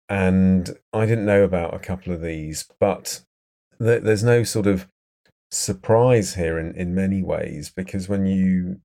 and 0.09 0.69
I 0.93 1.05
didn't 1.05 1.25
know 1.25 1.43
about 1.43 1.73
a 1.73 1.79
couple 1.79 2.13
of 2.13 2.21
these, 2.21 2.67
but 2.79 3.21
th- 3.79 4.03
there's 4.03 4.23
no 4.23 4.43
sort 4.43 4.67
of 4.67 4.87
surprise 5.51 6.35
here 6.35 6.59
in, 6.59 6.75
in 6.75 6.93
many 6.93 7.23
ways 7.23 7.71
because 7.75 8.09
when 8.09 8.25
you 8.25 8.77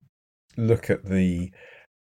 look 0.57 0.91
at 0.91 1.05
the 1.05 1.51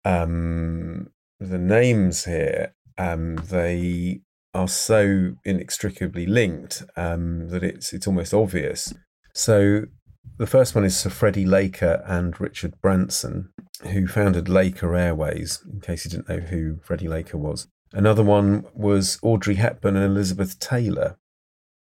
um, 0.04 1.08
the 1.40 1.58
names 1.58 2.26
here, 2.26 2.74
um, 2.98 3.38
they 3.38 4.22
are 4.54 4.68
so 4.68 5.34
inextricably 5.44 6.26
linked 6.26 6.84
um, 6.96 7.50
that 7.50 7.64
it's 7.64 7.94
it's 7.94 8.08
almost 8.08 8.34
obvious. 8.34 8.94
So 9.34 9.86
the 10.38 10.48
first 10.48 10.76
one 10.76 10.86
is 10.86 10.98
Sir 10.98 11.10
Freddie 11.10 11.46
Laker 11.46 12.04
and 12.06 12.40
Richard 12.40 12.74
Branson, 12.82 13.50
who 13.92 14.08
founded 14.08 14.50
Laker 14.50 14.96
Airways. 14.96 15.64
In 15.72 15.82
case 15.82 16.06
you 16.06 16.12
didn't 16.12 16.30
know 16.30 16.40
who 16.40 16.78
Freddie 16.84 17.08
Laker 17.08 17.38
was, 17.38 17.68
Another 17.96 18.24
one 18.24 18.66
was 18.74 19.18
Audrey 19.22 19.56
Hepburn 19.56 19.96
and 19.96 20.04
Elizabeth 20.04 20.60
Taylor, 20.60 21.18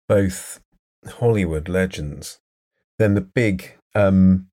both 0.09 0.63
Hollywood 1.07 1.69
legends. 1.69 2.41
Then 2.99 3.15
the 3.15 3.21
big 3.21 3.77
um, 3.95 4.47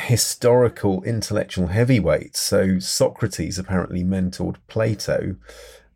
historical 0.00 1.02
intellectual 1.04 1.66
heavyweights. 1.66 2.40
So 2.40 2.78
Socrates 2.78 3.58
apparently 3.58 4.02
mentored 4.02 4.56
Plato, 4.66 5.36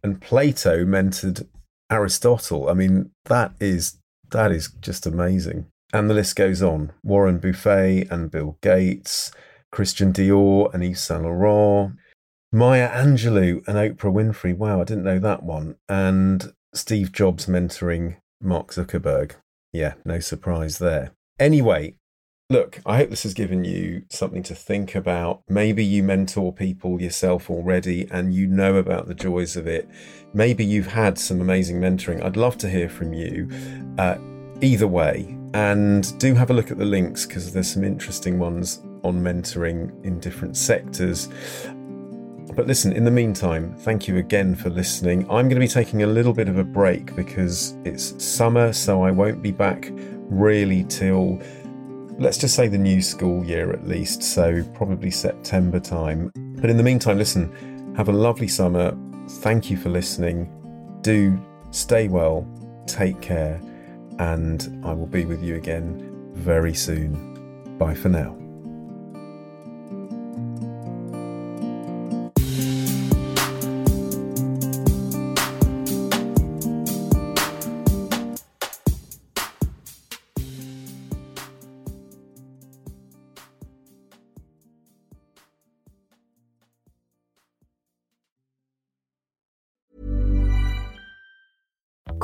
and 0.03 0.21
Plato 0.21 0.85
mentored 0.85 1.49
Aristotle. 1.91 2.69
I 2.69 2.75
mean, 2.75 3.11
that 3.25 3.55
is 3.61 3.97
that 4.31 4.53
is 4.53 4.69
just 4.83 5.07
amazing. 5.07 5.69
And 5.91 6.11
the 6.11 6.15
list 6.15 6.37
goes 6.37 6.63
on. 6.63 6.93
Warren 7.03 7.39
Buffett 7.39 8.11
and 8.11 8.31
Bill 8.31 8.59
Gates, 8.61 9.33
Christian 9.73 10.13
Dior 10.13 10.73
and 10.75 10.85
Yves 10.85 11.01
Saint 11.01 11.23
Laurent, 11.23 11.95
Maya 12.51 12.89
Angelou 12.89 13.67
and 13.69 13.77
Oprah 13.77 14.13
Winfrey. 14.13 14.57
Wow, 14.57 14.81
I 14.81 14.85
didn't 14.85 15.05
know 15.05 15.19
that 15.19 15.43
one. 15.43 15.77
And 15.89 16.53
Steve 16.75 17.13
Jobs 17.13 17.47
mentoring 17.47 18.17
Mark 18.41 18.73
Zuckerberg. 18.73 19.33
Yeah, 19.73 19.95
no 20.05 20.19
surprise 20.21 20.79
there. 20.79 21.13
Anyway, 21.39 21.97
look, 22.49 22.81
I 22.87 22.97
hope 22.97 23.11
this 23.11 23.25
has 23.25 23.35
given 23.35 23.65
you 23.65 24.05
something 24.11 24.43
to 24.45 24.55
think 24.55 24.95
about. 24.95 25.43
Maybe 25.49 25.85
you 25.85 26.03
mentor 26.03 26.53
people 26.53 27.01
yourself 27.03 27.51
already 27.51 28.09
and 28.11 28.33
you 28.33 28.47
know 28.47 28.77
about 28.77 29.07
the 29.07 29.15
joys 29.15 29.57
of 29.57 29.67
it. 29.67 29.89
Maybe 30.33 30.65
you've 30.65 30.87
had 30.87 31.19
some 31.19 31.41
amazing 31.41 31.81
mentoring. 31.81 32.25
I'd 32.25 32.37
love 32.37 32.57
to 32.59 32.71
hear 32.71 32.89
from 32.89 33.13
you. 33.13 33.49
Uh, 33.99 34.17
either 34.63 34.89
way, 34.89 35.37
and 35.55 36.19
do 36.19 36.35
have 36.35 36.51
a 36.51 36.55
look 36.55 36.71
at 36.71 36.79
the 36.79 36.85
links 36.85 37.27
because 37.27 37.53
there's 37.53 37.73
some 37.73 37.85
interesting 37.85 38.39
ones 38.39 38.83
on 39.03 39.21
mentoring 39.21 40.05
in 40.05 40.19
different 40.19 40.57
sectors. 40.57 41.29
But 42.59 42.67
listen, 42.67 42.93
in 42.93 43.05
the 43.05 43.13
meantime, 43.13 43.73
thank 43.79 44.09
you 44.09 44.17
again 44.17 44.57
for 44.57 44.69
listening. 44.69 45.21
I'm 45.31 45.49
going 45.49 45.51
to 45.51 45.61
be 45.61 45.69
taking 45.69 46.03
a 46.03 46.09
little 46.09 46.33
bit 46.33 46.49
of 46.49 46.59
a 46.59 46.65
break 46.65 47.15
because 47.15 47.77
it's 47.85 48.21
summer, 48.21 48.73
so 48.73 49.05
I 49.05 49.13
won't 49.13 49.41
be 49.41 49.53
back 49.53 49.93
really 49.93 50.83
till 50.83 51.41
let's 52.19 52.37
just 52.37 52.57
say 52.57 52.67
the 52.67 52.77
new 52.77 53.01
school 53.01 53.45
year 53.45 53.73
at 53.73 53.87
least, 53.87 54.25
so 54.25 54.65
probably 54.75 55.09
September 55.09 55.79
time. 55.79 56.33
But 56.61 56.69
in 56.69 56.77
the 56.77 56.83
meantime, 56.83 57.17
listen, 57.17 57.95
have 57.95 58.09
a 58.09 58.13
lovely 58.13 58.49
summer. 58.49 58.93
Thank 59.29 59.71
you 59.71 59.77
for 59.77 59.91
listening. 59.91 60.51
Do 61.03 61.41
stay 61.71 62.09
well, 62.09 62.45
take 62.89 63.21
care, 63.21 63.61
and 64.19 64.85
I 64.85 64.93
will 64.95 65.07
be 65.07 65.27
with 65.27 65.45
you 65.45 65.55
again 65.55 66.33
very 66.33 66.75
soon. 66.75 67.77
Bye 67.79 67.95
for 67.95 68.09
now. 68.09 68.38